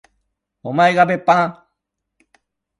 [0.63, 1.63] おまえが別班？